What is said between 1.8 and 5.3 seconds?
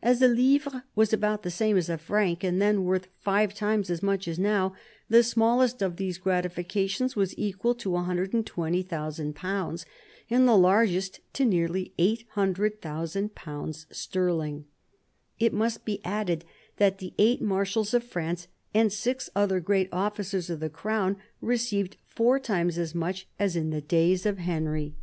a frane, and then worth five times as mueh as now, the